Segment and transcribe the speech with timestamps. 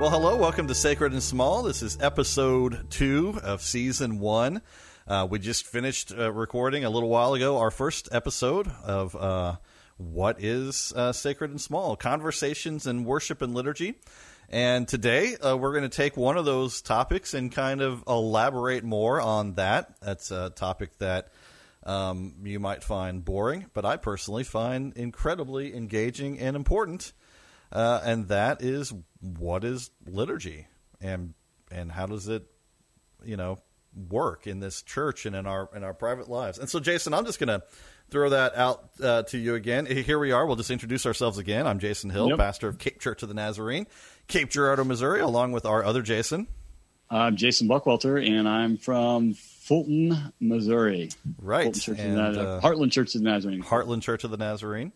[0.00, 1.64] Well, hello, welcome to Sacred and Small.
[1.64, 4.62] This is episode two of season one.
[5.08, 9.56] Uh, we just finished uh, recording a little while ago our first episode of uh,
[9.96, 13.96] What is uh, Sacred and Small Conversations in Worship and Liturgy.
[14.48, 18.84] And today uh, we're going to take one of those topics and kind of elaborate
[18.84, 20.00] more on that.
[20.00, 21.32] That's a topic that
[21.82, 27.12] um, you might find boring, but I personally find incredibly engaging and important
[27.72, 30.66] uh, and that is what is liturgy
[31.00, 31.34] and
[31.70, 32.44] and how does it
[33.24, 33.58] you know
[34.08, 37.24] work in this church and in our in our private lives and so jason i'm
[37.26, 37.62] just going to
[38.10, 41.66] throw that out uh, to you again here we are we'll just introduce ourselves again
[41.66, 42.38] i'm jason hill Yep.
[42.38, 43.86] pastor of cape church of the nazarene
[44.28, 46.46] cape girardeau missouri along with our other jason
[47.10, 51.08] I'm Jason Buckwalter, and I'm from Fulton, Missouri.
[51.40, 53.62] right Fulton Church and of the, uh, Heartland Church of the Nazarene.
[53.62, 54.92] heartland church of the nazarene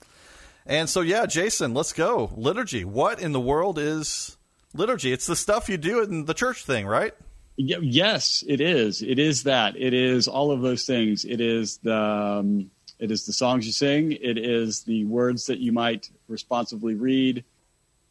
[0.66, 4.36] and so yeah jason let's go liturgy what in the world is
[4.74, 7.14] liturgy it's the stuff you do in the church thing right
[7.56, 9.02] yes, it is.
[9.02, 9.76] It is that.
[9.76, 11.24] It is all of those things.
[11.24, 14.12] It is the um, it is the songs you sing.
[14.12, 17.44] It is the words that you might responsibly read.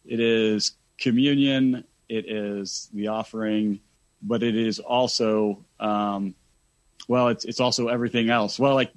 [0.05, 1.83] It is communion.
[2.09, 3.79] It is the offering,
[4.21, 6.35] but it is also um,
[7.07, 8.59] well, it's it's also everything else.
[8.59, 8.91] Well, like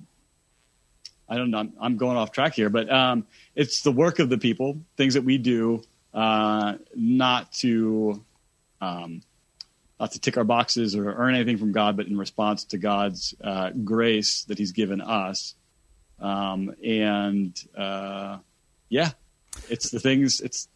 [1.29, 1.59] I don't know.
[1.59, 5.15] I'm, I'm going off track here, but um, it's the work of the people, things
[5.15, 8.23] that we do, uh, not to
[8.81, 9.23] um,
[9.99, 13.35] not to tick our boxes or earn anything from God, but in response to God's
[13.43, 15.55] uh, grace that He's given us.
[16.21, 18.39] Um, and uh,
[18.89, 19.11] yeah,
[19.69, 20.41] it's the things.
[20.41, 20.69] It's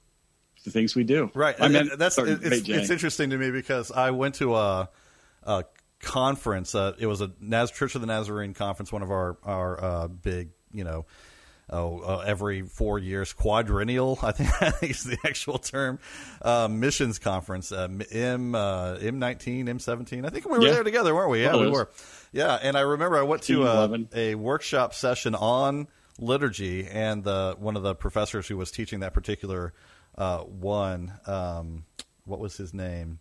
[0.65, 1.31] the things we do.
[1.35, 1.57] Right.
[1.61, 4.89] I mean, that's sorry, it's, it's interesting to me because I went to a,
[5.45, 5.65] a
[6.01, 6.75] conference.
[6.75, 10.09] Uh, it was a Naz- Church of the Nazarene conference, one of our our uh,
[10.09, 11.07] big, you know,
[11.71, 14.19] oh, uh, every four years quadrennial.
[14.23, 14.51] I think
[14.91, 15.99] is the actual term.
[16.43, 17.73] Uh, missions conference.
[17.73, 20.25] Uh, M uh, M nineteen, M seventeen.
[20.25, 20.73] I think we were Yeah.
[20.75, 21.43] there together, weren't we?
[21.43, 21.91] Yeah, we were.
[22.33, 25.89] Yeah, and I remember I went to a, a workshop session on
[26.19, 29.73] liturgy, and the one of the professors who was teaching that particular
[30.17, 31.85] uh, one, um,
[32.25, 33.19] what was his name?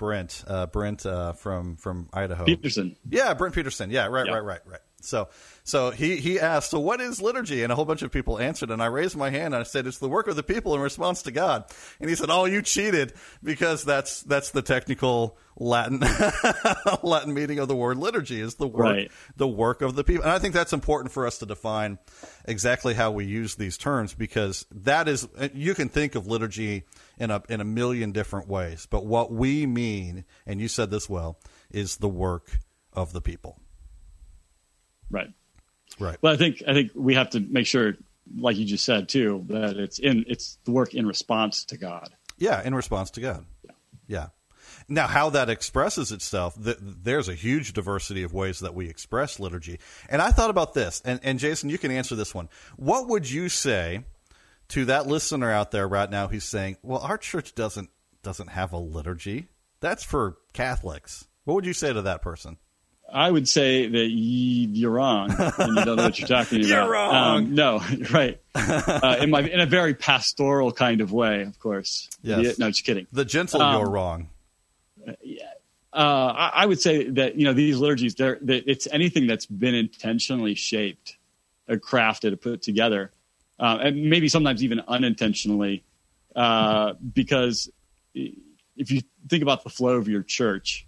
[0.00, 2.46] Brent, uh, Brent uh, from from Idaho.
[2.46, 2.96] Peterson.
[3.06, 3.90] Yeah, Brent Peterson.
[3.90, 4.32] Yeah, right, Yeah.
[4.32, 4.80] right, right, right.
[5.02, 5.28] So,
[5.64, 7.62] so he he asked, so what is liturgy?
[7.62, 9.86] And a whole bunch of people answered, and I raised my hand and I said,
[9.86, 11.64] it's the work of the people in response to God.
[12.00, 13.12] And he said, oh, you cheated
[13.42, 16.00] because that's that's the technical Latin
[17.02, 19.10] Latin meaning of the word liturgy is the work Right.
[19.36, 20.22] the work of the people.
[20.24, 21.98] And I think that's important for us to define
[22.44, 26.84] exactly how we use these terms because that is you can think of liturgy
[27.18, 31.08] in a in a million different ways, but what we mean, and you said this
[31.08, 31.38] well,
[31.70, 32.58] is the work
[32.92, 33.58] of the people.
[35.10, 35.32] Right.
[35.98, 36.16] Right.
[36.22, 37.94] Well, I think I think we have to make sure,
[38.36, 42.10] like you just said too, that it's in it's the work in response to God.
[42.38, 43.44] Yeah, in response to God.
[44.06, 44.28] Yeah.
[44.88, 49.38] Now, how that expresses itself, th- there's a huge diversity of ways that we express
[49.38, 49.78] liturgy.
[50.08, 52.48] And I thought about this, and, and Jason, you can answer this one.
[52.76, 54.04] What would you say
[54.68, 57.90] to that listener out there right now who's saying, "Well, our church doesn't
[58.22, 59.48] doesn't have a liturgy.
[59.80, 62.58] That's for Catholics." What would you say to that person?
[63.12, 66.68] I would say that ye, you're wrong and you don't know what you're talking about.
[66.68, 67.14] You're wrong.
[67.14, 68.40] Um, no, right.
[68.52, 72.10] Uh, in my in a very pastoral kind of way, of course.
[72.22, 72.42] Yes.
[72.42, 73.06] Yeah, no, just kidding.
[73.12, 74.28] The gentle, Um, you're wrong.
[75.92, 79.46] Uh, I, I would say that you know these liturgies, they're, they it's anything that's
[79.46, 81.16] been intentionally shaped,
[81.68, 83.12] or crafted, or put together,
[83.58, 85.82] uh, and maybe sometimes even unintentionally,
[86.36, 87.70] uh, because
[88.14, 90.86] if you think about the flow of your church,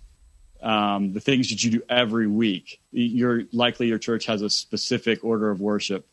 [0.62, 5.24] um, the things that you do every week, you're likely your church has a specific
[5.24, 6.06] order of worship.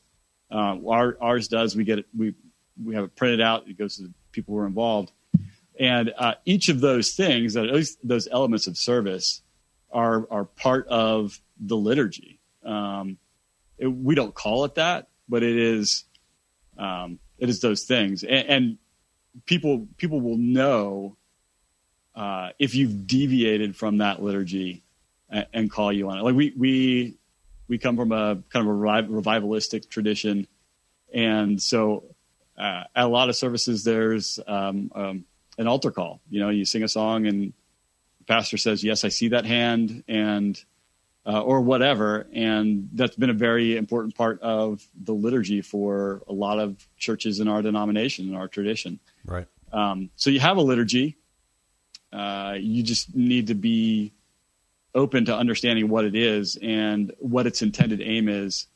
[0.51, 1.75] Uh, our, ours does.
[1.75, 2.07] We get it.
[2.17, 2.33] We
[2.83, 3.67] we have it printed out.
[3.67, 5.11] It goes to the people who are involved,
[5.79, 9.41] and uh, each of those things, those, those elements of service,
[9.91, 12.39] are are part of the liturgy.
[12.63, 13.17] Um,
[13.77, 16.05] it, we don't call it that, but it is
[16.77, 18.77] um, it is those things, and, and
[19.45, 21.17] people people will know
[22.19, 24.83] uh, if you've deviated from that liturgy
[25.29, 26.21] and, and call you on it.
[26.23, 27.15] Like we we
[27.69, 30.45] we come from a kind of a revi- revivalistic tradition,
[31.13, 32.03] and so
[32.57, 35.25] uh, at a lot of services there's um, um,
[35.57, 36.19] an altar call.
[36.29, 37.53] You know, you sing a song and
[38.17, 40.61] the pastor says, "Yes, I see that hand," and
[41.25, 46.33] uh, or whatever, and that's been a very important part of the liturgy for a
[46.33, 48.99] lot of churches in our denomination in our tradition.
[49.23, 49.47] Right.
[49.71, 51.15] Um, so you have a liturgy.
[52.11, 54.13] Uh, you just need to be
[54.95, 58.67] open to understanding what it is and what its intended aim is,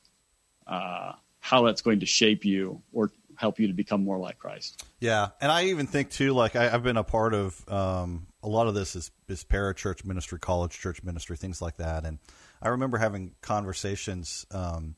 [0.68, 4.85] uh, how that's going to shape you, or help you to become more like Christ.
[5.00, 8.47] Yeah, and I even think too, like I, have been a part of um, a
[8.47, 12.06] lot of this is is parachurch ministry, college church ministry, things like that.
[12.06, 12.19] And
[12.62, 14.95] I remember having conversations um,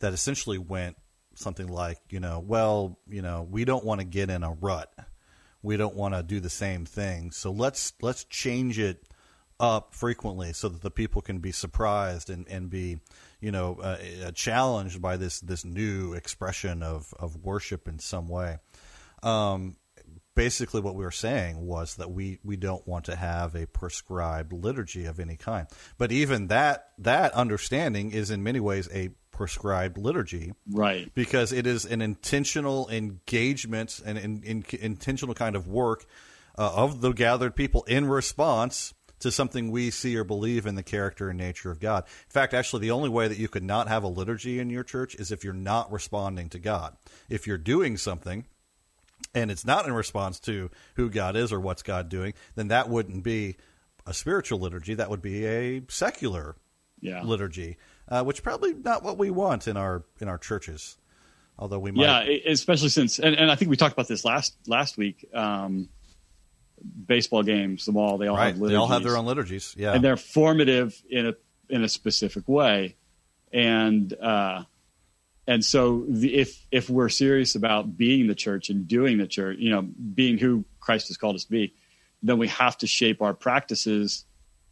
[0.00, 0.96] that essentially went
[1.34, 4.92] something like, you know, well, you know, we don't want to get in a rut,
[5.62, 9.04] we don't want to do the same thing, so let's let's change it
[9.60, 12.98] up frequently so that the people can be surprised and, and be
[13.42, 18.28] you know, uh, uh, challenged by this this new expression of of worship in some
[18.28, 18.58] way.
[19.24, 19.76] Um,
[20.36, 24.52] basically, what we were saying was that we we don't want to have a prescribed
[24.52, 25.66] liturgy of any kind.
[25.98, 31.12] But even that that understanding is in many ways a prescribed liturgy, right?
[31.14, 36.04] Because it is an intentional engagement and in, in, intentional kind of work
[36.56, 40.82] uh, of the gathered people in response to something we see or believe in the
[40.82, 42.04] character and nature of God.
[42.04, 44.82] In fact, actually, the only way that you could not have a liturgy in your
[44.82, 46.96] church is if you're not responding to God.
[47.28, 48.46] If you're doing something
[49.32, 52.88] and it's not in response to who God is or what's God doing, then that
[52.88, 53.56] wouldn't be
[54.06, 54.94] a spiritual liturgy.
[54.94, 56.56] That would be a secular
[57.00, 57.22] yeah.
[57.22, 57.76] liturgy,
[58.08, 60.96] uh, which probably not what we want in our in our churches.
[61.58, 64.56] Although we might, yeah, especially since, and, and I think we talked about this last
[64.66, 65.28] last week.
[65.34, 65.88] Um,
[67.06, 68.48] baseball games, the all they all right.
[68.48, 68.70] have liturgies.
[68.70, 69.74] They all have their own liturgies.
[69.76, 71.34] Yeah, and they're formative in a
[71.68, 72.96] in a specific way,
[73.52, 74.64] and uh,
[75.46, 79.58] and so the, if if we're serious about being the church and doing the church,
[79.58, 81.74] you know, being who Christ has called us to be,
[82.22, 84.24] then we have to shape our practices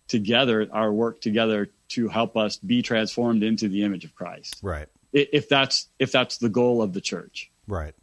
[0.09, 4.61] together, our work together to help us be transformed into the image of Christ.
[4.63, 4.89] Right.
[5.13, 7.51] If that's if that's the goal of the church.
[7.67, 7.95] Right.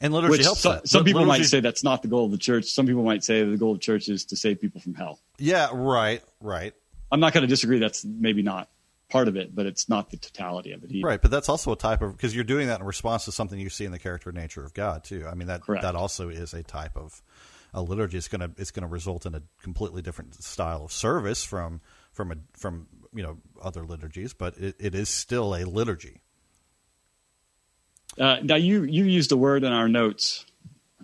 [0.00, 0.60] And liturgy Which helps.
[0.60, 2.66] So, some people might say that's not the goal of the church.
[2.66, 5.18] Some people might say the goal of the church is to save people from hell.
[5.38, 6.72] Yeah, right, right.
[7.10, 7.80] I'm not going to disagree.
[7.80, 8.68] That's maybe not
[9.08, 11.06] part of it, but it's not the totality of it either.
[11.06, 13.58] Right, but that's also a type of because you're doing that in response to something
[13.58, 15.26] you see in the character and nature of God too.
[15.28, 15.82] I mean that Correct.
[15.82, 17.22] that also is a type of
[17.74, 18.18] a liturgy.
[18.18, 21.80] It's gonna it's gonna result in a completely different style of service from
[22.12, 22.86] from a from
[23.18, 26.22] you know other liturgies, but it, it is still a liturgy.
[28.18, 30.46] Uh, now you you used a word in our notes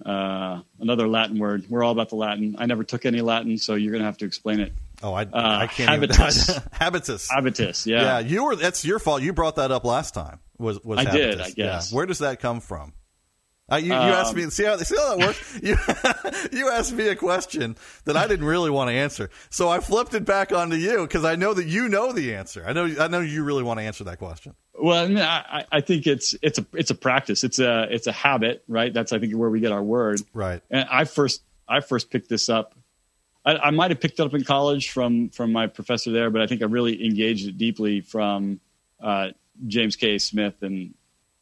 [0.05, 1.64] uh, another Latin word.
[1.69, 2.56] We're all about the Latin.
[2.58, 4.72] I never took any Latin, so you're going to have to explain it.
[5.02, 5.90] Oh, I, uh, I can't.
[5.90, 6.50] Habitus.
[6.50, 7.28] Even, habitus.
[7.31, 7.87] Habitus.
[7.87, 8.02] Yeah.
[8.02, 8.19] Yeah.
[8.20, 8.56] You were.
[8.56, 9.22] That's your fault.
[9.22, 10.40] You brought that up last time.
[10.58, 11.37] Was was I habitus.
[11.37, 11.40] did.
[11.40, 11.90] I guess.
[11.93, 11.96] Yeah.
[11.96, 12.93] Where does that come from?
[13.70, 14.49] Uh, you, you um, asked me.
[14.50, 15.61] See how see how that works.
[16.52, 19.81] you you asked me a question that I didn't really want to answer, so I
[19.81, 22.62] flipped it back onto you because I know that you know the answer.
[22.66, 24.55] I know I know you really want to answer that question.
[24.78, 27.43] Well, I, I think it's it's a it's a practice.
[27.43, 28.93] It's a it's a habit, right?
[28.93, 30.20] That's I think where we get our word.
[30.34, 30.61] Right.
[30.70, 32.75] And I first I first picked this up.
[33.46, 36.43] I, I might have picked it up in college from from my professor there, but
[36.43, 38.61] I think I really engaged it deeply from
[39.00, 39.28] uh,
[39.66, 40.19] James K.
[40.19, 40.94] Smith and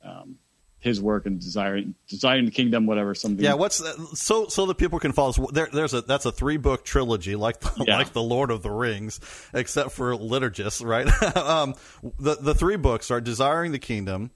[0.04, 0.36] um,
[0.82, 3.14] his work and desiring desiring the kingdom, whatever.
[3.14, 3.44] Something.
[3.44, 3.54] Yeah.
[3.54, 3.96] What's that?
[4.14, 5.32] so so that people can follow?
[5.52, 7.96] There, there's a that's a three book trilogy, like the, yeah.
[7.96, 9.20] like the Lord of the Rings,
[9.54, 11.06] except for liturgists, right?
[11.36, 11.74] um,
[12.18, 14.32] the the three books are desiring the kingdom.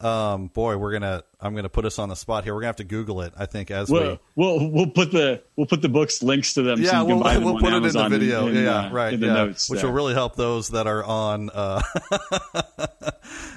[0.00, 2.54] Um, boy, we're gonna I'm gonna put us on the spot here.
[2.54, 3.34] We're gonna have to Google it.
[3.36, 6.62] I think as we'll, we we'll we'll put the we'll put the books links to
[6.62, 6.80] them.
[6.80, 8.48] Yeah, so we'll, we'll put it in the video.
[8.48, 9.12] Yeah, uh, right.
[9.12, 11.50] In the yeah, notes, which will really help those that are on.
[11.50, 12.62] Uh, um,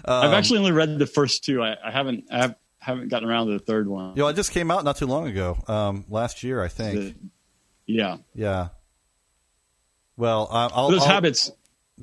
[0.05, 1.63] I've actually only read the first two.
[1.63, 2.25] I, I haven't.
[2.29, 4.17] I have, haven't gotten around to the third one.
[4.17, 6.95] You know, it just came out not too long ago, um, last year, I think.
[6.95, 7.15] The,
[7.85, 8.69] yeah, yeah.
[10.17, 11.51] Well, I'll, those I'll, habits.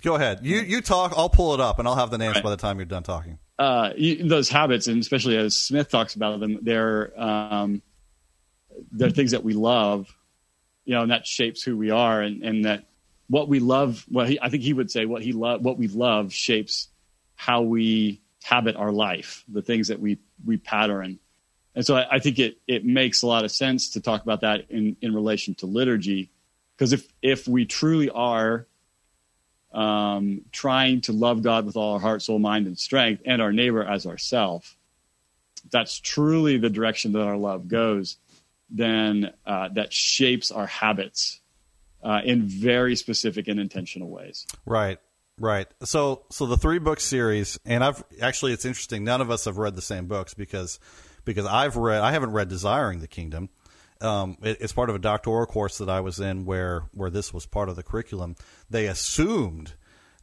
[0.03, 0.41] Go ahead.
[0.43, 1.13] You you talk.
[1.15, 2.45] I'll pull it up, and I'll have the names right.
[2.45, 3.39] by the time you're done talking.
[3.61, 3.93] Uh,
[4.25, 7.83] those habits, and especially as Smith talks about them, they're um,
[8.91, 10.09] they're things that we love,
[10.87, 12.87] you know, and that shapes who we are, and, and that
[13.29, 14.07] what we love.
[14.11, 16.89] Well, he, I think he would say what he love, what we love, shapes
[17.35, 21.19] how we habit our life, the things that we we pattern.
[21.75, 24.41] And so I, I, think it it makes a lot of sense to talk about
[24.41, 26.31] that in, in relation to liturgy,
[26.79, 28.67] because if if we truly are
[29.73, 33.53] um, trying to love God with all our heart, soul, mind, and strength, and our
[33.53, 34.77] neighbor as ourself,
[35.71, 38.17] that's truly the direction that our love goes.
[38.69, 41.41] Then uh, that shapes our habits
[42.03, 44.47] uh, in very specific and intentional ways.
[44.65, 44.99] Right.
[45.39, 45.67] Right.
[45.83, 49.05] So so the three book series, and I've actually it's interesting.
[49.05, 50.79] None of us have read the same books because
[51.25, 53.49] because I've read I haven't read Desiring the Kingdom.
[54.01, 57.33] Um, it, it's part of a doctoral course that I was in where where this
[57.33, 58.37] was part of the curriculum.
[58.69, 59.75] They assumed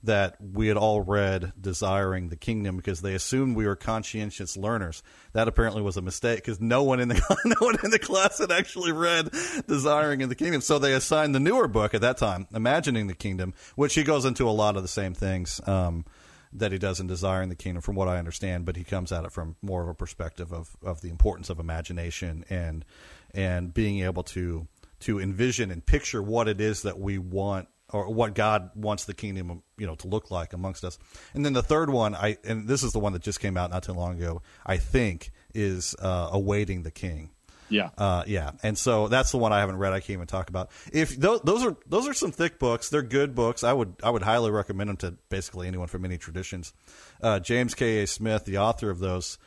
[0.03, 5.01] that we had all read Desiring the Kingdom because they assumed we were conscientious learners.
[5.33, 7.15] That apparently was a mistake because no one in the
[7.45, 9.29] no one in the class had actually read
[9.67, 10.61] Desiring in the Kingdom.
[10.61, 14.25] So they assigned the newer book at that time, Imagining the Kingdom, which he goes
[14.25, 15.61] into a lot of the same things.
[15.67, 16.05] Um,
[16.53, 18.65] that he does in Desiring the Kingdom, from what I understand.
[18.65, 21.59] But he comes at it from more of a perspective of, of the importance of
[21.59, 22.85] imagination and
[23.37, 24.67] and being able to
[24.99, 29.13] to envision and picture what it is that we want or what God wants the
[29.13, 30.97] kingdom, you know, to look like amongst us.
[31.33, 33.69] And then the third one, I and this is the one that just came out
[33.69, 34.41] not too long ago.
[34.65, 37.29] I think is uh, awaiting the king.
[37.69, 39.91] Yeah, uh, yeah, and so that's the one I haven't read.
[39.91, 40.71] I can't even talk about.
[40.91, 43.61] If those, those are those are some thick books, they're good books.
[43.63, 46.73] I would I would highly recommend them to basically anyone from any traditions.
[47.21, 48.03] Uh, James K.
[48.03, 48.07] A.
[48.07, 49.37] Smith, the author of those,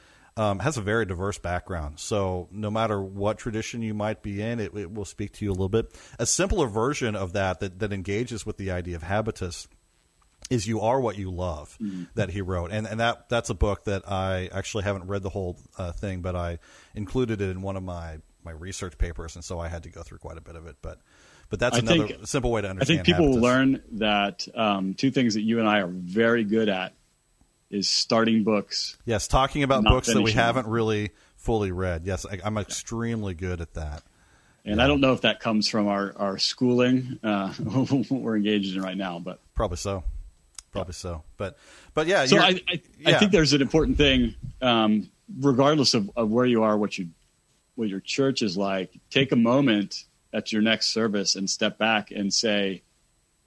[0.40, 2.00] um, has a very diverse background.
[2.00, 5.50] So no matter what tradition you might be in, it, it will speak to you
[5.50, 5.94] a little bit.
[6.18, 9.68] A simpler version of that that, that engages with the idea of habitus
[10.48, 12.04] is "You Are What You Love" mm-hmm.
[12.14, 15.28] that he wrote, and and that that's a book that I actually haven't read the
[15.28, 16.58] whole uh, thing, but I
[16.94, 20.02] included it in one of my my research papers, and so I had to go
[20.02, 20.76] through quite a bit of it.
[20.80, 21.00] But
[21.50, 23.00] but that's I another think, simple way to understand.
[23.00, 23.42] I think people habitus.
[23.42, 26.94] will learn that um, two things that you and I are very good at
[27.70, 28.96] is starting books.
[29.04, 30.72] Yes, talking about books that we haven't them.
[30.72, 32.04] really fully read.
[32.04, 34.02] Yes, I, am extremely good at that.
[34.64, 34.84] And yeah.
[34.84, 38.82] I don't know if that comes from our our schooling uh, what we're engaged in
[38.82, 40.04] right now, but probably so,
[40.70, 41.22] probably so.
[41.36, 41.56] But
[41.94, 43.10] but yeah, so I, I, yeah.
[43.10, 47.08] I, think there's an important thing, um, regardless of, of where you are, what you
[47.76, 48.90] what your church is like.
[49.10, 52.82] Take a moment at your next service and step back and say,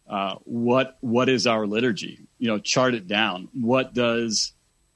[0.07, 2.19] uh, what what is our liturgy?
[2.38, 3.50] You know, chart it down.
[3.53, 4.53] What does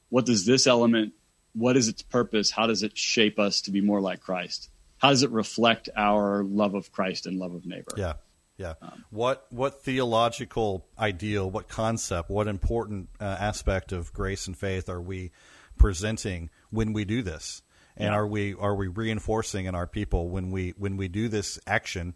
[0.10, 1.14] what does this element?
[1.54, 2.52] What is its purpose?
[2.52, 4.70] How does it shape us to be more like Christ?
[4.98, 7.94] How does it reflect our love of Christ and love of neighbor?
[7.96, 8.14] Yeah,
[8.58, 8.74] yeah.
[8.82, 14.90] Um, what what theological ideal, what concept, what important uh, aspect of grace and faith
[14.90, 15.32] are we
[15.78, 17.62] presenting when we do this?
[18.00, 21.60] And are we are we reinforcing in our people when we when we do this
[21.66, 22.14] action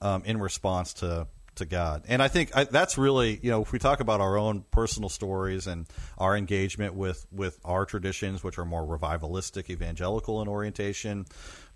[0.00, 1.26] um, in response to
[1.56, 2.04] to God.
[2.08, 5.08] And I think I, that's really, you know, if we talk about our own personal
[5.08, 5.86] stories and
[6.18, 11.26] our engagement with, with our traditions, which are more revivalistic, evangelical in orientation,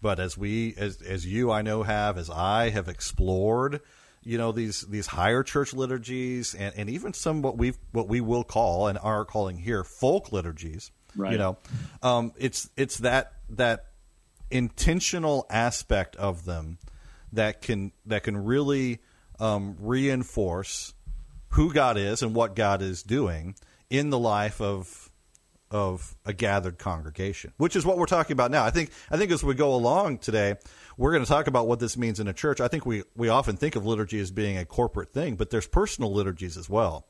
[0.01, 3.81] but as we, as, as you, I know, have, as I have explored,
[4.23, 8.21] you know, these, these higher church liturgies and, and even some what we what we
[8.21, 11.33] will call and are calling here folk liturgies, right.
[11.33, 11.57] you know,
[12.03, 13.87] um, it's, it's that, that
[14.51, 16.79] intentional aspect of them
[17.33, 19.01] that can, that can really,
[19.41, 20.95] um, reinforce
[21.51, 23.57] who God is and what God is doing
[23.89, 25.11] in the life of
[25.71, 28.65] of a gathered congregation, which is what we're talking about now.
[28.65, 30.57] I think I think as we go along today,
[30.97, 32.61] we're going to talk about what this means in a church.
[32.61, 35.67] I think we we often think of liturgy as being a corporate thing, but there's
[35.67, 37.07] personal liturgies as well,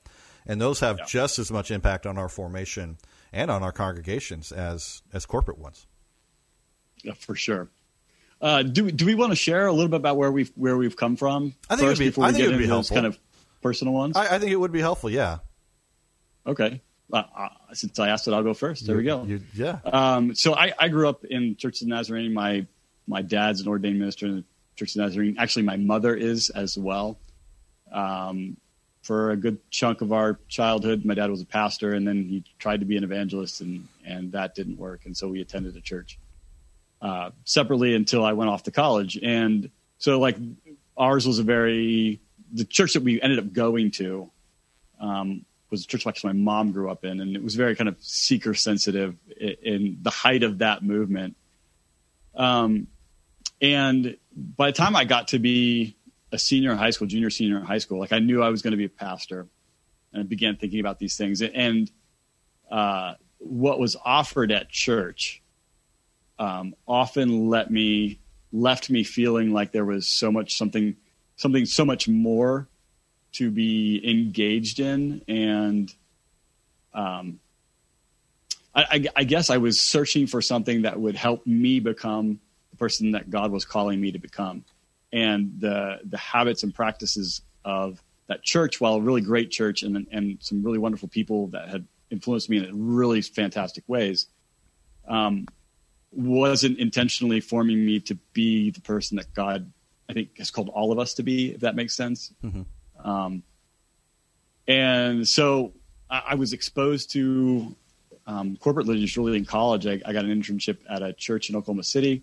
[0.46, 1.04] and those have yeah.
[1.06, 2.98] just as much impact on our formation
[3.32, 5.86] and on our congregations as as corporate ones.
[7.02, 7.70] Yeah, for sure.
[8.40, 10.96] Uh, do do we want to share a little bit about where we've where we've
[10.96, 11.54] come from?
[11.68, 12.94] I think first, it'd be, I think would be helpful.
[12.94, 13.18] kind of
[13.60, 14.16] personal ones.
[14.16, 15.10] I, I, think it would be helpful.
[15.10, 15.38] Yeah.
[16.46, 16.80] Okay.
[17.12, 18.86] Uh, uh, since I asked it, I'll go first.
[18.86, 19.24] There you, we go.
[19.24, 19.78] You, yeah.
[19.84, 22.32] Um, so I, I grew up in Church of Nazarene.
[22.32, 22.66] My
[23.06, 24.44] my dad's an ordained minister in the
[24.76, 25.36] Church of Nazarene.
[25.38, 27.18] Actually, my mother is as well.
[27.92, 28.56] Um,
[29.02, 32.44] for a good chunk of our childhood, my dad was a pastor, and then he
[32.58, 35.80] tried to be an evangelist, and and that didn't work, and so we attended a
[35.80, 36.18] church
[37.00, 39.18] uh, separately until I went off to college.
[39.22, 40.36] And so, like,
[40.96, 42.20] ours was a very
[42.52, 44.30] the church that we ended up going to
[45.00, 47.88] um, was a church like my mom grew up in, and it was very kind
[47.88, 51.36] of seeker sensitive in, in the height of that movement.
[52.34, 52.88] Um,
[53.62, 55.96] and by the time I got to be
[56.32, 58.62] a senior in high school, junior, senior in high school, like I knew I was
[58.62, 59.46] going to be a pastor,
[60.12, 61.40] and I began thinking about these things.
[61.40, 61.90] And
[62.70, 65.42] uh, what was offered at church
[66.40, 68.18] um, often let me
[68.52, 70.96] left me feeling like there was so much something
[71.36, 72.66] something so much more
[73.32, 75.94] to be engaged in and
[76.92, 77.38] um,
[78.74, 82.76] I, I, I, guess I was searching for something that would help me become the
[82.76, 84.64] person that God was calling me to become.
[85.12, 90.06] And the the habits and practices of that church, while a really great church and
[90.12, 94.26] and some really wonderful people that had influenced me in really fantastic ways,
[95.08, 95.46] um,
[96.12, 99.70] wasn't intentionally forming me to be the person that God,
[100.08, 102.32] I think, has called all of us to be, if that makes sense.
[102.42, 103.08] Mm-hmm.
[103.08, 103.42] Um,
[104.66, 105.72] and so
[106.10, 107.74] I, I, was exposed to
[108.26, 109.86] um, corporate liturgy really in college.
[109.86, 112.22] I, I, got an internship at a church in Oklahoma City.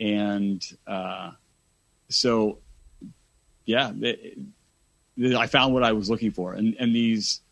[0.00, 1.32] And uh,
[2.08, 2.58] so,
[3.64, 4.38] yeah, it,
[5.16, 6.54] it, I found what I was looking for.
[6.54, 7.42] And, and these,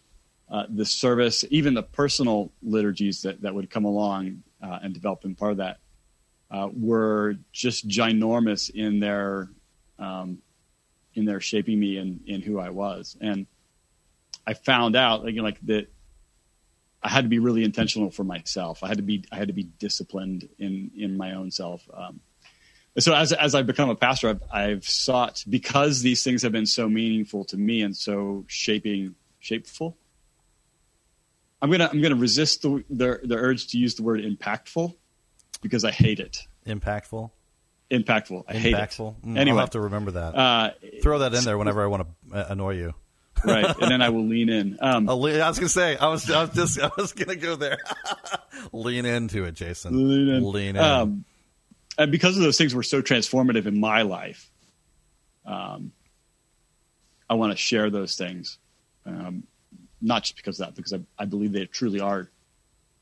[0.51, 5.35] uh, the service, even the personal liturgies that, that would come along, uh, and developing
[5.35, 5.79] part of that
[6.51, 9.51] uh, were just ginormous in their
[9.99, 10.39] um,
[11.15, 13.17] in their shaping me and in, in who I was.
[13.21, 13.47] And
[14.47, 15.89] I found out, like, you know, like that
[17.03, 18.83] I had to be really intentional for myself.
[18.83, 21.89] I had to be I had to be disciplined in in my own self.
[21.93, 22.21] Um,
[22.99, 26.67] so as as I've become a pastor, I've, I've sought because these things have been
[26.67, 29.97] so meaningful to me and so shaping shapeful.
[31.61, 34.95] I'm gonna I'm gonna resist the, the the urge to use the word impactful
[35.63, 36.47] because I hate it.
[36.67, 37.31] Impactful.
[37.91, 38.45] Impactful.
[38.47, 39.17] I hate Impactful.
[39.25, 39.27] it.
[39.27, 40.35] Mm, anyway, I'll have to remember that.
[40.37, 40.71] uh,
[41.03, 42.95] Throw that in there whenever I want to uh, annoy you.
[43.45, 44.77] right, and then I will lean in.
[44.81, 47.79] Um, I was gonna say I was I was just I was gonna go there.
[48.73, 50.09] lean into it, Jason.
[50.09, 50.53] lean in.
[50.53, 50.83] Lean in.
[50.83, 51.25] Um,
[51.97, 54.51] and because of those things were so transformative in my life,
[55.47, 55.93] um,
[57.31, 58.59] I want to share those things.
[59.07, 59.45] Um,
[60.01, 62.31] not just because of that, because I, I believe they truly are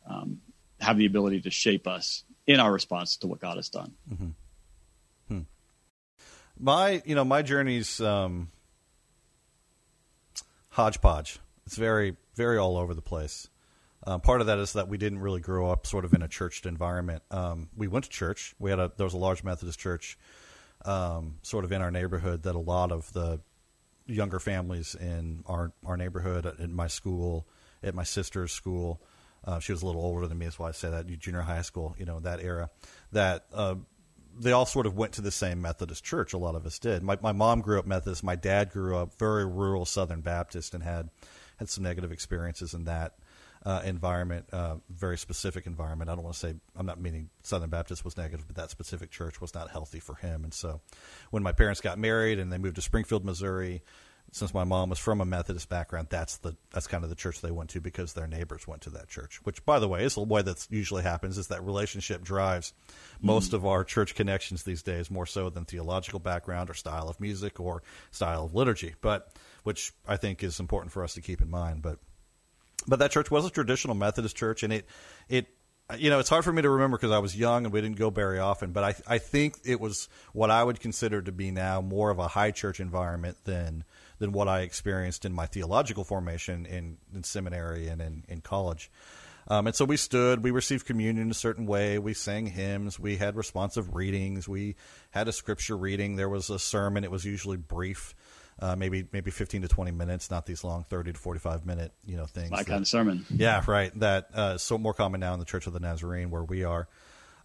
[0.08, 0.40] um,
[0.80, 3.94] have the ability to shape us in our response to what God has done.
[6.58, 8.48] my you know my journey's um,
[10.70, 11.38] hodgepodge.
[11.66, 13.48] It's very very all over the place.
[14.06, 16.28] Um, part of that is that we didn't really grow up sort of in a
[16.28, 17.22] churched environment.
[17.30, 18.54] Um, we went to church.
[18.58, 20.18] We had a there was a large Methodist church
[20.84, 23.40] um, sort of in our neighborhood that a lot of the
[24.06, 27.46] younger families in our our neighborhood in my school
[27.82, 29.02] at my sister's school.
[29.44, 31.06] Uh, she was a little older than me, that's why I say that.
[31.18, 32.70] Junior high school, you know, that era.
[33.12, 33.76] That uh,
[34.38, 36.32] they all sort of went to the same Methodist church.
[36.32, 37.02] A lot of us did.
[37.02, 38.24] My my mom grew up Methodist.
[38.24, 41.10] My dad grew up very rural Southern Baptist and had
[41.58, 43.14] had some negative experiences in that
[43.66, 46.08] uh, environment, uh, very specific environment.
[46.08, 49.10] I don't want to say I'm not meaning Southern Baptist was negative, but that specific
[49.10, 50.44] church was not healthy for him.
[50.44, 50.80] And so,
[51.30, 53.82] when my parents got married and they moved to Springfield, Missouri,
[54.30, 57.40] since my mom was from a Methodist background, that's the that's kind of the church
[57.40, 59.40] they went to because their neighbors went to that church.
[59.42, 61.36] Which, by the way, is the way that usually happens.
[61.36, 62.72] Is that relationship drives
[63.20, 67.18] most of our church connections these days more so than theological background or style of
[67.18, 67.82] music or
[68.12, 69.32] style of liturgy, but
[69.64, 71.82] which I think is important for us to keep in mind.
[71.82, 71.98] But
[72.86, 74.86] but that church was a traditional Methodist church, and it
[75.28, 75.46] it
[75.98, 77.96] you know it's hard for me to remember because I was young and we didn't
[77.96, 78.72] go very often.
[78.72, 82.18] But I I think it was what I would consider to be now more of
[82.18, 83.84] a high church environment than
[84.18, 88.90] than what I experienced in my theological formation in, in seminary and in, in college.
[89.48, 92.98] Um, and so we stood, we received communion in a certain way, we sang hymns,
[92.98, 94.74] we had responsive readings, we
[95.10, 98.14] had a scripture reading, there was a sermon, it was usually brief.
[98.58, 101.92] Uh, maybe maybe fifteen to twenty minutes, not these long thirty to forty five minute
[102.06, 102.50] you know things.
[102.50, 103.26] My that- kind of sermon.
[103.30, 103.92] yeah, right.
[104.00, 106.88] That uh, so more common now in the Church of the Nazarene where we are.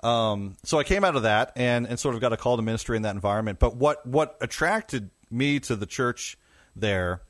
[0.03, 2.63] Um, so I came out of that and, and sort of got a call to
[2.63, 3.59] ministry in that environment.
[3.59, 6.37] But what what attracted me to the church
[6.75, 7.21] there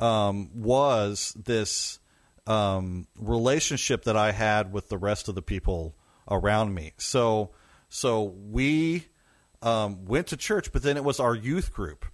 [0.00, 1.98] um, was this
[2.46, 5.94] um, relationship that I had with the rest of the people
[6.28, 6.92] around me.
[6.98, 7.50] So
[7.88, 9.06] so we
[9.62, 12.04] um, went to church, but then it was our youth group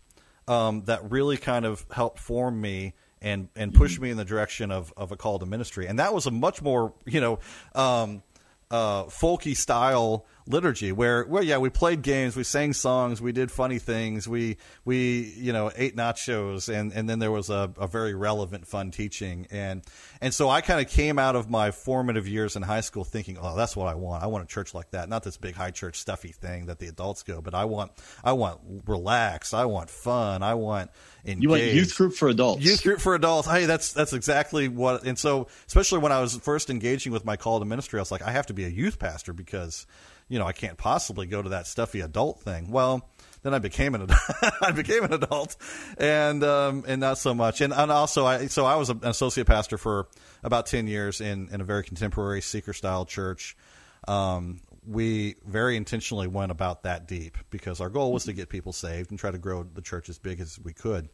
[0.49, 4.71] um, that really kind of helped form me and and push me in the direction
[4.71, 5.87] of, of a call to ministry.
[5.87, 7.39] And that was a much more you know
[7.75, 8.23] um,
[8.71, 13.51] uh, folky style liturgy where where yeah we played games, we sang songs, we did
[13.51, 17.87] funny things, we we you know ate nachos, and and then there was a, a
[17.87, 19.83] very relevant fun teaching and
[20.21, 23.39] and so I kind of came out of my formative years in high school thinking
[23.41, 25.71] oh that's what I want I want a church like that not this big high
[25.71, 27.93] church stuffy thing that the adults go but I want
[28.25, 30.91] I want relaxed I want fun I want
[31.27, 31.43] engaged.
[31.43, 32.65] You want youth group for adults.
[32.65, 33.49] Youth group for adults.
[33.49, 35.05] Hey, that's that's exactly what.
[35.05, 38.13] And so, especially when I was first engaging with my call to ministry, I was
[38.13, 39.87] like, I have to be a youth pastor because,
[40.29, 42.71] you know, I can't possibly go to that stuffy adult thing.
[42.71, 43.09] Well,
[43.43, 44.21] then I became an adult.
[44.61, 45.57] I became an adult,
[45.99, 47.61] and um, and not so much.
[47.61, 50.09] And, and also, I so I was an associate pastor for
[50.43, 53.57] about ten years in in a very contemporary seeker style church.
[54.09, 58.73] Um, we very intentionally went about that deep because our goal was to get people
[58.73, 61.09] saved and try to grow the church as big as we could.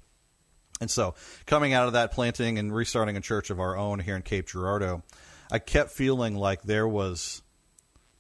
[0.81, 1.15] And so,
[1.47, 4.47] coming out of that planting and restarting a church of our own here in Cape
[4.47, 5.03] Girardeau,
[5.51, 7.43] I kept feeling like there was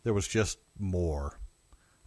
[0.05, 1.38] there was just more,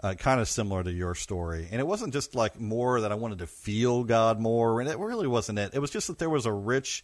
[0.03, 1.67] uh, kind of similar to your story.
[1.71, 4.97] And it wasn't just like more that I wanted to feel God more, and it
[4.97, 5.73] really wasn't it.
[5.73, 7.03] It was just that there was a rich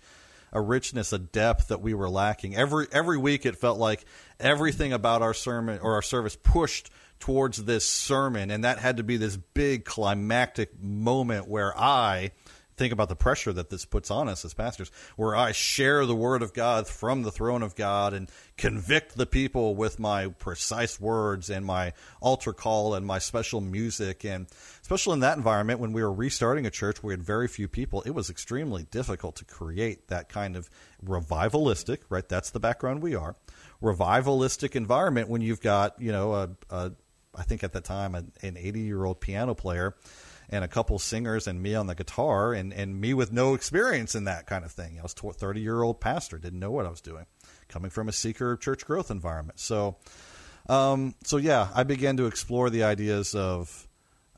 [0.54, 2.56] a richness, a depth that we were lacking.
[2.56, 4.06] Every every week, it felt like
[4.40, 9.04] everything about our sermon or our service pushed towards this sermon, and that had to
[9.04, 12.32] be this big climactic moment where I
[12.78, 16.16] think about the pressure that this puts on us as pastors, where I share the
[16.16, 21.00] word of God from the throne of God and convict the people with my precise
[21.00, 24.26] words and my altar call and my special music.
[24.26, 24.48] And
[24.82, 28.02] especially in that environment, when we were restarting a church, we had very few people.
[28.04, 30.70] It was extremely difficult to create that kind of
[31.06, 32.28] revivalistic, right?
[32.28, 33.36] That's the background we are.
[33.82, 36.92] Revivalistic environment when you've got, you know, a, a
[37.34, 39.96] I think at the time, an 80 year old piano player
[40.52, 44.16] and a couple singers and me on the guitar and, and me with no experience
[44.16, 45.00] in that kind of thing.
[45.00, 47.26] I was a 30 year old pastor, didn't know what I was doing.
[47.70, 49.60] coming from a seeker church growth environment.
[49.60, 49.96] So,
[50.68, 53.88] um, so yeah, I began to explore the ideas of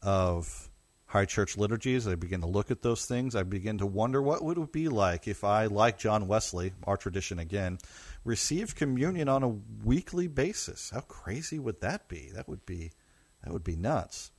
[0.03, 0.69] of
[1.13, 2.07] high church liturgies.
[2.07, 3.35] I began to look at those things.
[3.35, 6.97] I began to wonder what would it be like if I, like John Wesley, our
[6.97, 7.77] tradition again,
[8.25, 10.89] received communion on a weekly basis.
[10.89, 12.31] How crazy would that be?
[12.33, 12.91] That would be
[13.43, 14.31] that would be nuts.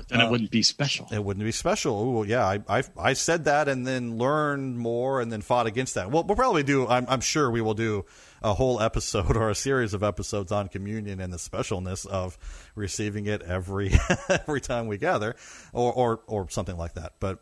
[0.00, 1.06] But then uh, it wouldn't be special.
[1.12, 1.94] It wouldn't be special.
[1.94, 5.94] Oh, yeah, I, I, I said that and then learned more and then fought against
[5.96, 6.10] that.
[6.10, 6.88] Well, we'll probably do.
[6.88, 8.06] I'm, I'm sure we will do
[8.42, 12.38] a whole episode or a series of episodes on communion and the specialness of
[12.74, 13.92] receiving it every
[14.30, 15.36] every time we gather,
[15.74, 17.12] or or, or something like that.
[17.20, 17.40] But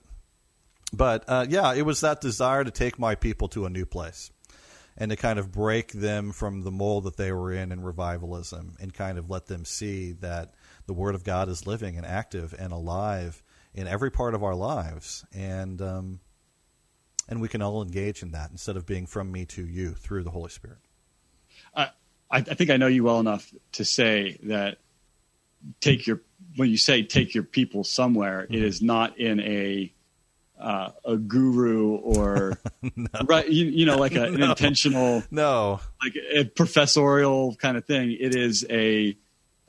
[0.93, 4.33] but uh, yeah, it was that desire to take my people to a new place
[4.97, 8.75] and to kind of break them from the mold that they were in in revivalism
[8.81, 10.55] and kind of let them see that
[10.89, 13.43] the Word of God is living and active and alive
[13.75, 16.21] in every part of our lives, and um,
[17.29, 20.25] and we can all engage in that instead of being from me to you through
[20.25, 20.79] the Holy Spirit.
[21.77, 21.91] I
[22.31, 24.79] I think I know you well enough to say that
[25.81, 26.23] take your
[26.57, 28.55] when you say take your people somewhere, mm-hmm.
[28.55, 29.93] it is not in a
[30.59, 32.59] uh, a guru or
[32.97, 33.07] no.
[33.27, 38.11] right you, you, know like a, an intentional no like a professorial kind of thing
[38.19, 39.17] it is a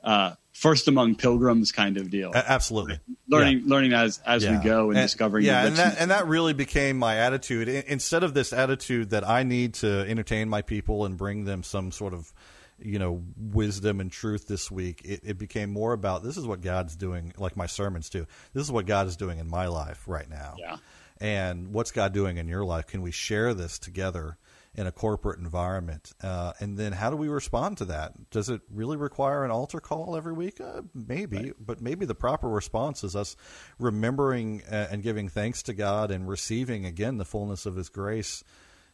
[0.02, 2.32] uh, first among pilgrims kind of deal.
[2.34, 3.64] absolutely, learning yeah.
[3.66, 4.58] learning as as yeah.
[4.58, 5.44] we go and, and discovering.
[5.44, 7.68] Yeah, and that and that really became my attitude.
[7.68, 11.90] Instead of this attitude that I need to entertain my people and bring them some
[11.90, 12.32] sort of
[12.78, 16.62] you know wisdom and truth this week it, it, became more about this is what
[16.62, 20.08] god's doing like my sermons too this is what god is doing in my life
[20.08, 20.78] right now yeah
[21.20, 24.38] and what's god doing in your life can we share this together
[24.74, 26.12] in a corporate environment.
[26.22, 28.30] Uh, and then how do we respond to that?
[28.30, 30.60] Does it really require an altar call every week?
[30.60, 31.52] Uh, maybe, right.
[31.58, 33.36] but maybe the proper response is us
[33.78, 38.44] remembering uh, and giving thanks to God and receiving again the fullness of His grace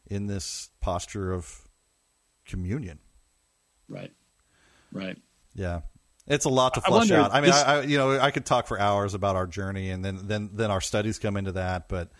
[0.07, 1.69] in this posture of
[2.47, 2.99] communion.
[3.89, 4.13] Right.
[4.93, 5.19] Right.
[5.55, 5.81] Yeah.
[6.27, 7.33] It's a lot to flush I out.
[7.33, 7.63] I mean, this...
[7.63, 10.51] I, I, you know, I could talk for hours about our journey, and then then
[10.55, 11.89] then our studies come into that.
[11.89, 12.11] But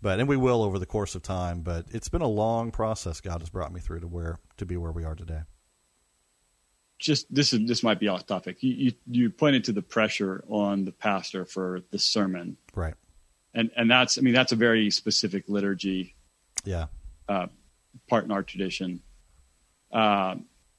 [0.00, 1.60] but and we will over the course of time.
[1.60, 3.20] But it's been a long process.
[3.20, 5.42] God has brought me through to where to be where we are today.
[6.98, 8.62] Just this is this might be off topic.
[8.62, 12.94] You you, you pointed to the pressure on the pastor for the sermon, right?
[13.54, 16.16] And and that's I mean that's a very specific liturgy,
[16.64, 16.86] yeah,
[17.28, 17.46] uh,
[18.08, 19.00] part in our tradition.
[19.92, 20.36] Uh,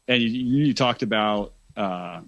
[0.08, 2.22] and you, you talked about uh,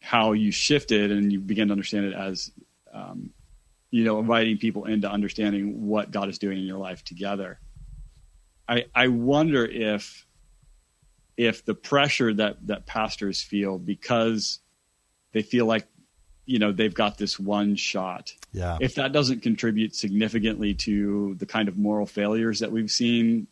[0.00, 2.50] how you shifted and you began to understand it as
[2.92, 3.27] um,
[3.90, 7.58] you know, inviting people into understanding what God is doing in your life together.
[8.68, 10.26] I I wonder if
[11.36, 14.58] if the pressure that that pastors feel because
[15.32, 15.86] they feel like
[16.44, 18.34] you know they've got this one shot.
[18.52, 18.78] Yeah.
[18.80, 23.46] If that doesn't contribute significantly to the kind of moral failures that we've seen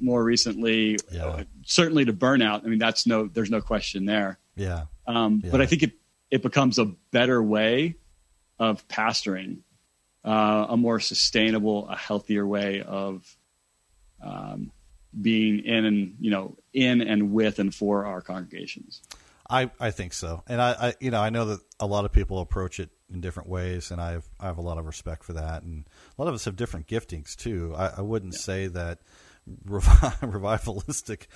[0.00, 1.26] more recently, yeah.
[1.26, 2.64] uh, certainly to burnout.
[2.64, 4.38] I mean, that's no, there's no question there.
[4.56, 4.84] Yeah.
[5.06, 5.50] Um, yeah.
[5.50, 5.92] But I think it
[6.30, 7.96] it becomes a better way
[8.62, 9.58] of pastoring,
[10.24, 13.36] uh, a more sustainable, a healthier way of
[14.22, 14.70] um,
[15.20, 19.02] being in and you know in and with and for our congregations.
[19.50, 22.12] I, I think so, and I, I you know I know that a lot of
[22.12, 25.24] people approach it in different ways, and I have I have a lot of respect
[25.24, 25.84] for that, and
[26.16, 27.74] a lot of us have different giftings too.
[27.76, 28.42] I, I wouldn't yeah.
[28.42, 29.00] say that
[29.66, 31.26] revivalistic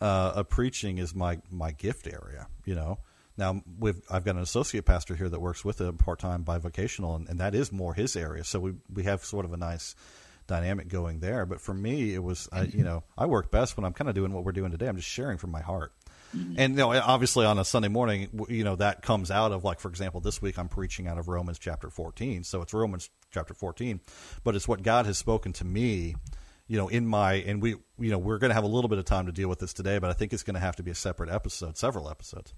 [0.00, 2.46] uh, preaching is my my gift area.
[2.64, 2.98] You know,
[3.36, 3.62] now,
[4.10, 7.40] I've got an associate pastor here that works with him part time bivocational, and, and
[7.40, 8.44] that is more his area.
[8.44, 9.94] So we we have sort of a nice
[10.46, 11.44] dynamic going there.
[11.44, 14.14] But for me, it was I, you know I work best when I'm kind of
[14.14, 14.88] doing what we're doing today.
[14.88, 15.92] I'm just sharing from my heart.
[16.34, 16.54] Mm-hmm.
[16.58, 19.80] And you know, obviously, on a Sunday morning, you know that comes out of like,
[19.80, 23.54] for example, this week I'm preaching out of Romans chapter 14, so it's Romans chapter
[23.54, 24.00] 14,
[24.44, 26.16] but it's what God has spoken to me
[26.68, 28.98] you know, in my and we you know we're going to have a little bit
[28.98, 30.82] of time to deal with this today, but I think it's going to have to
[30.82, 32.52] be a separate episode, several episodes.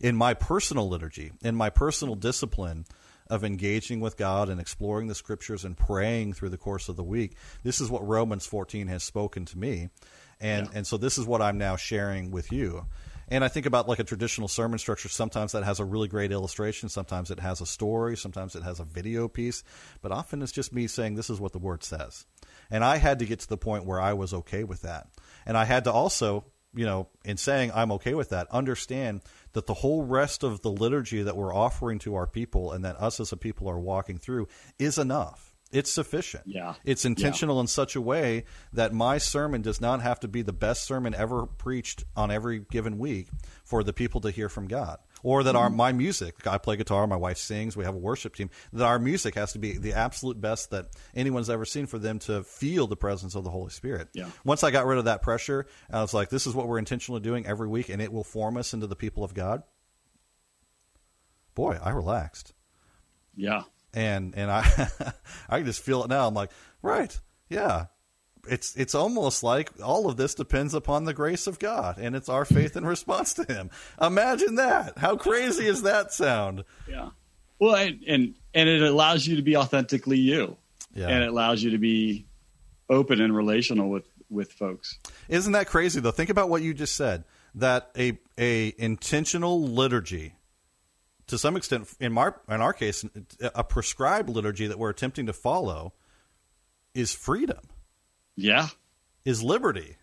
[0.00, 2.84] In my personal liturgy, in my personal discipline
[3.30, 7.04] of engaging with God and exploring the scriptures and praying through the course of the
[7.04, 9.88] week, this is what Romans 14 has spoken to me.
[10.40, 10.78] And yeah.
[10.78, 12.86] and so this is what I'm now sharing with you.
[13.28, 15.08] And I think about like a traditional sermon structure.
[15.08, 16.90] Sometimes that has a really great illustration.
[16.90, 18.14] Sometimes it has a story.
[18.14, 19.64] Sometimes it has a video piece.
[20.02, 22.26] But often it's just me saying, this is what the word says.
[22.72, 25.06] And I had to get to the point where I was okay with that.
[25.44, 29.20] And I had to also, you know, in saying I'm okay with that, understand
[29.52, 33.00] that the whole rest of the liturgy that we're offering to our people and that
[33.00, 35.54] us as a people are walking through is enough.
[35.70, 36.44] It's sufficient.
[36.46, 36.74] Yeah.
[36.84, 37.62] It's intentional yeah.
[37.62, 41.14] in such a way that my sermon does not have to be the best sermon
[41.14, 43.28] ever preached on every given week
[43.64, 45.76] for the people to hear from God or that our mm-hmm.
[45.76, 46.46] my music.
[46.46, 48.50] I play guitar, my wife sings, we have a worship team.
[48.72, 52.18] That our music has to be the absolute best that anyone's ever seen for them
[52.20, 54.08] to feel the presence of the Holy Spirit.
[54.14, 54.26] Yeah.
[54.44, 57.20] Once I got rid of that pressure, I was like, this is what we're intentionally
[57.20, 59.62] doing every week, and it will form us into the people of God.
[61.54, 62.54] Boy, I relaxed
[63.36, 63.64] Yeah.
[63.92, 64.60] and and I
[65.48, 66.26] I can just feel it now.
[66.26, 67.86] I'm like, right, yeah.
[68.48, 72.28] It's it's almost like all of this depends upon the grace of God, and it's
[72.28, 73.70] our faith in response to Him.
[74.00, 74.98] Imagine that!
[74.98, 76.64] How crazy is that sound?
[76.88, 77.10] Yeah.
[77.60, 80.56] Well, and, and and it allows you to be authentically you,
[80.92, 81.06] Yeah.
[81.08, 82.26] and it allows you to be
[82.90, 84.98] open and relational with with folks.
[85.28, 86.10] Isn't that crazy though?
[86.10, 87.22] Think about what you just said.
[87.54, 90.34] That a a intentional liturgy,
[91.28, 93.04] to some extent, in our in our case,
[93.54, 95.92] a prescribed liturgy that we're attempting to follow,
[96.92, 97.60] is freedom.
[98.42, 98.68] Yeah.
[99.24, 99.96] is liberty.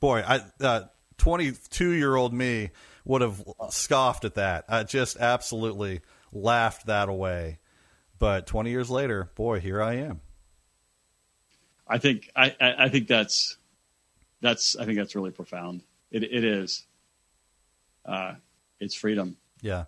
[0.00, 0.82] Boy, I uh,
[1.18, 2.70] 22 year old me
[3.04, 4.64] would have scoffed at that.
[4.68, 6.00] I just absolutely
[6.32, 7.58] laughed that away.
[8.18, 10.20] But 20 years later, boy, here I am.
[11.86, 13.58] I think I, I I think that's
[14.40, 15.82] that's I think that's really profound.
[16.10, 16.84] It it is.
[18.06, 18.34] Uh,
[18.80, 19.36] it's freedom.
[19.60, 19.84] Yeah.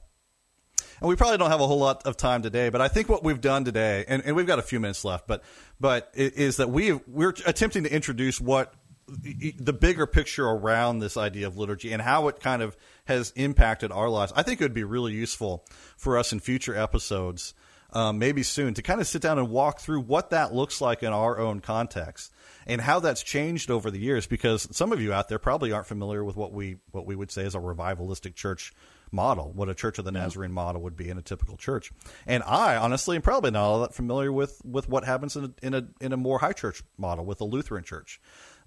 [1.00, 3.22] And we probably don't have a whole lot of time today, but I think what
[3.22, 5.42] we've done today, and, and we've got a few minutes left, but
[5.78, 8.74] but is that we we're attempting to introduce what
[9.08, 13.92] the bigger picture around this idea of liturgy and how it kind of has impacted
[13.92, 14.32] our lives.
[14.34, 15.64] I think it would be really useful
[15.96, 17.54] for us in future episodes,
[17.92, 21.04] um, maybe soon, to kind of sit down and walk through what that looks like
[21.04, 22.32] in our own context
[22.66, 24.26] and how that's changed over the years.
[24.26, 27.30] Because some of you out there probably aren't familiar with what we what we would
[27.30, 28.72] say is a revivalistic church
[29.12, 31.92] model, what a Church of the Nazarene model would be in a typical church.
[32.26, 35.66] And I honestly am probably not all that familiar with, with what happens in a,
[35.66, 38.20] in a in a more high church model with a Lutheran church,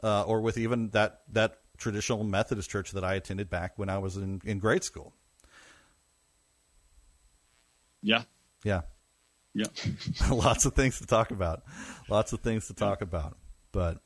[0.03, 3.97] uh, or with even that that traditional Methodist church that I attended back when I
[3.97, 5.13] was in, in grade school.
[8.01, 8.23] Yeah.
[8.63, 8.81] Yeah,
[9.53, 9.67] Yeah.
[10.29, 11.63] lots of things to talk about.
[12.09, 13.37] Lots of things to talk about.
[13.71, 13.99] But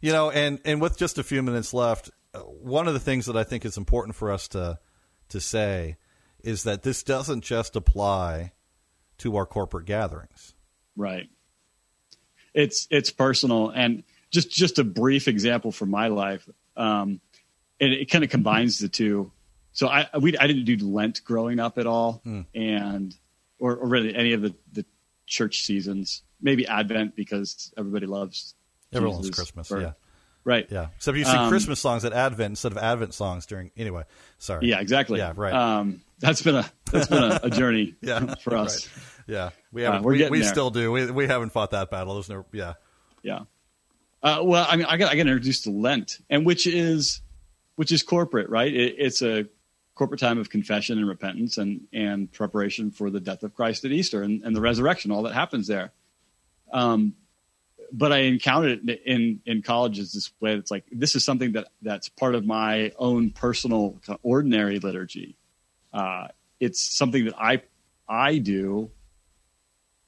[0.00, 3.26] you know, and and with just a few minutes left, uh, one of the things
[3.26, 4.78] that I think is important for us to
[5.32, 5.96] to say
[6.42, 8.52] is that this doesn't just apply
[9.18, 10.54] to our corporate gatherings.
[10.96, 11.28] Right.
[12.54, 16.48] It's it's personal, and just just a brief example from my life.
[16.76, 17.20] Um,
[17.78, 19.32] it, it kind of combines the two.
[19.72, 22.20] So I we I didn't do Lent growing up at all,
[22.54, 23.16] and
[23.58, 24.84] or, or really any of the the
[25.26, 26.22] church seasons.
[26.42, 28.54] Maybe Advent because everybody loves
[28.92, 29.94] Everyone loves Jesus' Christmas, birth.
[30.44, 30.66] Right.
[30.70, 30.88] Yeah.
[30.96, 33.70] Except you sing Um, Christmas songs at Advent instead of Advent songs during.
[33.76, 34.02] Anyway,
[34.38, 34.68] sorry.
[34.68, 34.80] Yeah.
[34.80, 35.18] Exactly.
[35.18, 35.52] Yeah, right.
[35.54, 38.86] Um, that's been a that's been a, a journey Yeah, for us.
[38.88, 39.06] right.
[39.28, 40.04] Yeah, we Uh, haven't.
[40.04, 40.90] we're we we still do.
[40.90, 42.14] We we haven't fought that battle.
[42.14, 42.44] There's no.
[42.52, 42.74] Yeah.
[43.22, 43.40] Yeah.
[44.22, 47.20] Uh, well, I mean, I got I got introduced to Lent, and which is
[47.76, 48.72] which is corporate, right?
[48.72, 49.46] It, it's a
[49.94, 53.92] corporate time of confession and repentance, and and preparation for the death of Christ at
[53.92, 55.92] Easter and, and the resurrection, all that happens there.
[56.72, 57.14] Um,
[57.92, 60.54] but I encountered it in in college as this way.
[60.54, 65.36] It's like this is something that that's part of my own personal ordinary liturgy.
[65.92, 66.28] Uh,
[66.58, 67.62] it's something that I
[68.08, 68.90] I do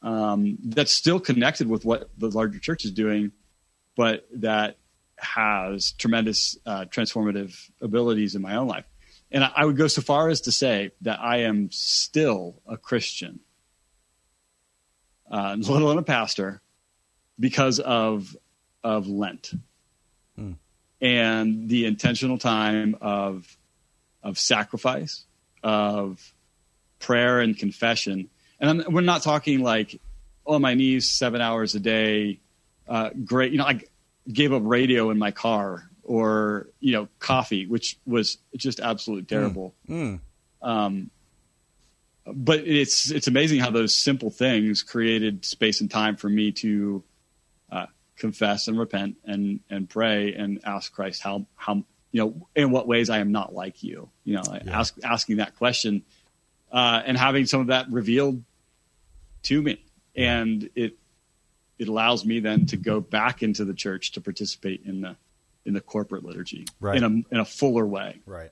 [0.03, 3.33] um, that's still connected with what the larger church is doing,
[3.97, 4.79] but that
[5.17, 8.85] has tremendous uh, transformative abilities in my own life.
[9.31, 12.77] And I, I would go so far as to say that I am still a
[12.77, 13.41] Christian,
[15.31, 16.61] uh, let alone a pastor,
[17.39, 18.37] because of
[18.83, 19.53] of Lent
[21.01, 23.57] and the intentional time of
[24.23, 25.25] of sacrifice,
[25.63, 26.35] of
[26.99, 28.31] prayer and confession.
[28.59, 30.01] And I'm, we're not talking like
[30.47, 32.41] on my knees seven hours a day.
[32.89, 33.81] Uh, great, you know, I
[34.33, 39.75] gave up radio in my car or you know coffee, which was just absolutely terrible.
[40.63, 41.11] Um,
[42.27, 47.03] but it's it's amazing how those simple things created space and time for me to
[48.17, 52.87] confess and repent and and pray and ask Christ how how you know in what
[52.87, 54.09] ways I am not like you.
[54.25, 56.03] You know, ask asking that question
[56.73, 58.43] uh, and having some of that revealed
[59.45, 59.85] to me,
[60.17, 60.97] and it
[61.79, 65.17] it allows me then to go back into the church to participate in the
[65.65, 66.97] in the corporate liturgy Right.
[66.97, 68.21] in a in a fuller way.
[68.27, 68.51] Right.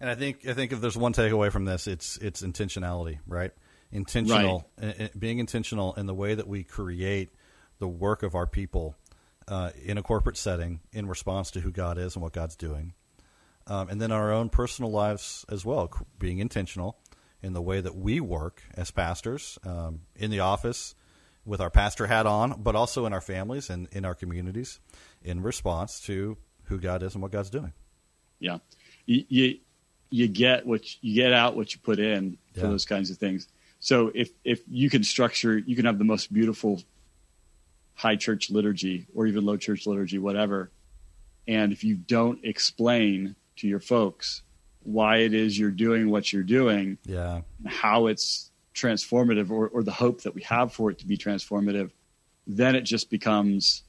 [0.00, 3.52] And I think I think if there's one takeaway from this, it's it's intentionality, right?
[3.92, 7.30] Intentional, uh, uh, being intentional in the way that we create
[7.80, 8.94] the work of our people
[9.48, 12.94] uh, in a corporate setting in response to who God is and what God's doing,
[13.66, 16.98] um, and then our own personal lives as well, being intentional
[17.42, 20.94] in the way that we work as pastors um, in the office
[21.44, 24.78] with our pastor hat on, but also in our families and in our communities
[25.22, 27.72] in response to who God is and what God's doing.
[28.38, 28.58] Yeah,
[29.06, 29.58] you you,
[30.10, 33.48] you get what you get out what you put in for those kinds of things.
[33.80, 36.82] So if if you can structure, you can have the most beautiful
[38.00, 40.70] high church liturgy or even low church liturgy, whatever.
[41.46, 44.42] And if you don't explain to your folks
[44.82, 47.42] why it is you're doing what you're doing, Yeah.
[47.66, 51.90] how it's transformative or, or the hope that we have for it to be transformative,
[52.46, 53.82] then it just becomes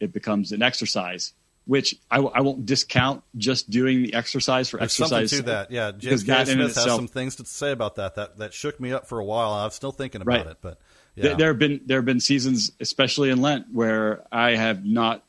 [0.00, 1.32] it becomes an exercise.
[1.64, 5.30] Which I, I won't discount just doing the exercise for There's exercise.
[5.30, 5.70] something to that.
[5.70, 5.90] Yeah.
[5.92, 8.14] James Because Gary that in Smith has itself- some things to say about that.
[8.16, 9.52] That that shook me up for a while.
[9.52, 10.46] I'm still thinking about Right.
[10.46, 10.80] it, but
[11.14, 11.36] There- yeah.
[11.36, 15.22] There have been there have been seasons, especially in Lent, where I have not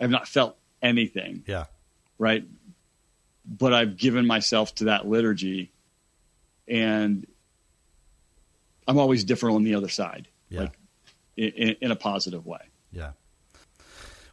[0.00, 1.66] I have not felt anything, yeah.
[2.18, 2.44] right?
[3.46, 5.70] But I've given myself to that liturgy,
[6.68, 7.26] and
[8.86, 10.60] I'm always different on the other side, Yeah.
[10.62, 10.78] like
[11.36, 12.60] in, in, in a positive way.
[12.90, 13.12] Yeah.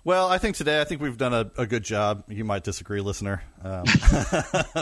[0.04, 2.24] Well, I think today, I think we've done a, a good job.
[2.30, 3.84] You might disagree, listener, um,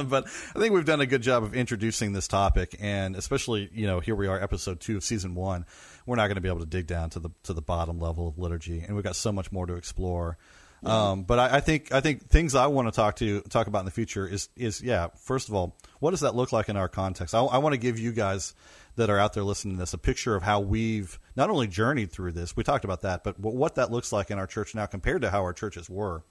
[0.07, 0.25] but
[0.55, 3.99] I think we've done a good job of introducing this topic, and especially, you know,
[3.99, 5.65] here we are, episode two of season one.
[6.07, 8.27] We're not going to be able to dig down to the to the bottom level
[8.27, 10.37] of liturgy, and we've got so much more to explore.
[10.83, 13.79] Um, but I, I think I think things I want to talk to talk about
[13.79, 15.07] in the future is is yeah.
[15.19, 17.35] First of all, what does that look like in our context?
[17.35, 18.53] I, I want to give you guys
[18.95, 22.11] that are out there listening to this a picture of how we've not only journeyed
[22.11, 22.55] through this.
[22.55, 25.29] We talked about that, but what that looks like in our church now compared to
[25.29, 26.23] how our churches were.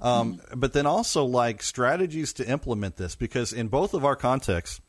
[0.00, 4.80] Um, But then also like strategies to implement this because in both of our contexts,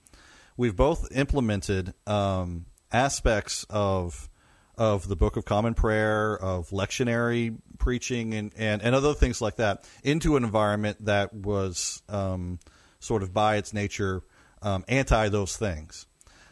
[0.57, 4.29] we've both implemented um, aspects of
[4.77, 9.57] of the Book of Common Prayer, of lectionary preaching, and, and, and other things like
[9.57, 12.57] that into an environment that was um,
[12.99, 14.23] sort of by its nature
[14.61, 16.07] um, anti those things.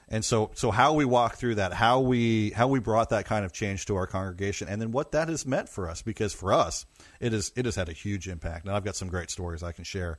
[0.10, 3.46] And so, so how we walk through that, how we how we brought that kind
[3.46, 6.52] of change to our congregation, and then what that has meant for us, because for
[6.52, 6.88] us,
[7.20, 8.66] it is it has had a huge impact.
[8.66, 10.18] And I've got some great stories I can share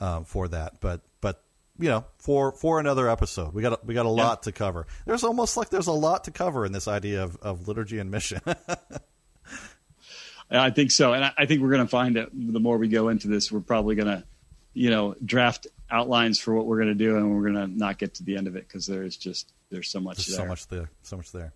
[0.00, 0.80] um, for that.
[0.80, 1.42] But but
[1.78, 4.86] you know, for for another episode, we got a, we got a lot to cover.
[5.06, 8.10] There's almost like there's a lot to cover in this idea of, of liturgy and
[8.10, 8.40] mission.
[10.50, 12.88] I think so, and I, I think we're going to find that the more we
[12.88, 14.24] go into this, we're probably going to,
[14.72, 17.98] you know, draft outlines for what we're going to do, and we're going to not
[17.98, 20.46] get to the end of it because there's just there's so much There's there.
[20.46, 21.52] so much there, so much there.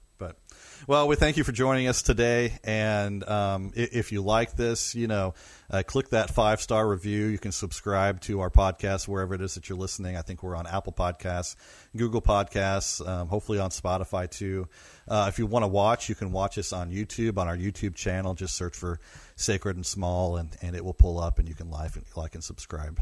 [0.88, 2.58] Well, we thank you for joining us today.
[2.64, 5.34] And um, i- if you like this, you know,
[5.70, 7.26] uh, click that five star review.
[7.26, 10.16] You can subscribe to our podcast wherever it is that you're listening.
[10.16, 11.54] I think we're on Apple Podcasts,
[11.96, 14.68] Google Podcasts, um, hopefully on Spotify too.
[15.06, 17.94] Uh, if you want to watch, you can watch us on YouTube on our YouTube
[17.94, 18.34] channel.
[18.34, 18.98] Just search for
[19.36, 22.34] Sacred and Small, and, and it will pull up, and you can like and, like
[22.34, 23.00] and subscribe.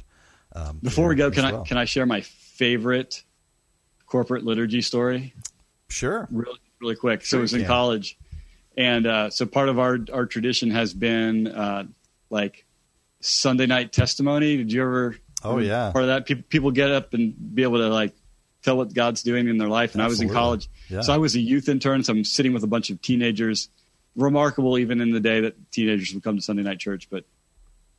[0.55, 3.23] Um, Before we go, can as I can I share my favorite
[4.07, 5.33] corporate liturgy story?
[5.89, 6.29] Sure.
[6.31, 7.25] really really quick.
[7.25, 7.69] So it was in can.
[7.69, 8.19] college,
[8.77, 11.85] and uh, so part of our our tradition has been uh,
[12.31, 12.65] like
[13.21, 14.57] Sunday night testimony.
[14.57, 15.17] Did you ever?
[15.43, 15.91] Oh, yeah.
[15.91, 18.15] Part of that, people people get up and be able to like
[18.63, 19.95] tell what God's doing in their life.
[19.95, 21.01] And I was in college, Yeah.
[21.01, 22.05] so I was a youth intern.
[22.05, 23.69] So I'm sitting with a bunch of teenagers.
[24.17, 27.25] Remarkable, even in the day that teenagers would come to Sunday night church, but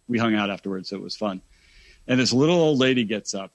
[0.10, 1.42] we hung out afterwards, so it was fun.
[2.06, 3.54] And this little old lady gets up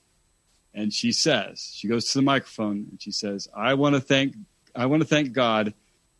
[0.73, 4.33] and she says, she goes to the microphone and she says, I want to thank,
[4.77, 5.73] I want to thank God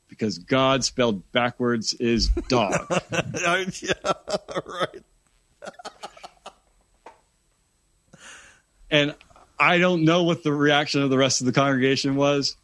[0.08, 2.74] because God spelled backwards is dog.
[3.12, 3.94] yeah,
[4.66, 5.04] right.
[8.90, 9.16] and
[9.60, 12.58] I don't know what the reaction of the rest of the congregation was,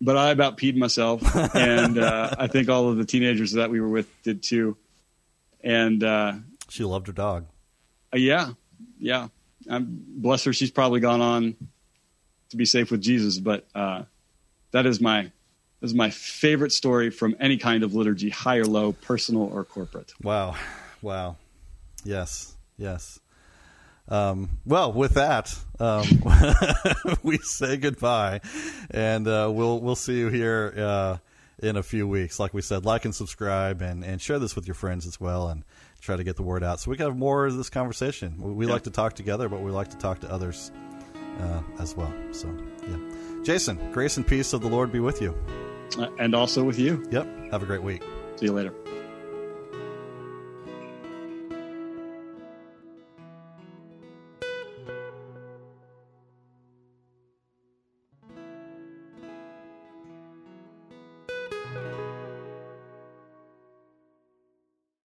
[0.00, 1.22] but I about peed myself.
[1.54, 4.76] And uh, I think all of the teenagers that we were with did too.
[5.64, 6.34] And uh,
[6.68, 7.46] She loved her dog.
[8.12, 8.50] Uh, yeah,
[8.98, 9.28] yeah.
[9.70, 10.52] Um, bless her.
[10.52, 11.56] She's probably gone on
[12.50, 14.02] to be safe with Jesus, but uh,
[14.72, 15.30] that is my
[15.80, 20.12] is my favorite story from any kind of liturgy, high or low, personal or corporate.
[20.22, 20.54] Wow.
[21.00, 21.36] Wow.
[22.04, 22.54] Yes.
[22.78, 23.18] Yes.
[24.08, 26.04] Um, well, with that, um,
[27.22, 28.40] we say goodbye,
[28.90, 31.16] and uh, we'll we'll see you here uh,
[31.64, 32.40] in a few weeks.
[32.40, 35.48] Like we said, like and subscribe, and, and share this with your friends as well,
[35.48, 35.64] and
[36.00, 38.34] try to get the word out so we can have more of this conversation.
[38.40, 38.72] We, we Yeah.
[38.72, 40.72] like to talk together, but we like to talk to others
[41.40, 42.12] uh, as well.
[42.32, 42.48] So,
[42.88, 42.96] yeah,
[43.42, 45.34] Jason, grace and peace of the Lord be with you.
[45.98, 47.04] Uh, and also with you.
[47.10, 47.50] Yep.
[47.50, 48.02] Have a great week.
[48.36, 48.72] See you later.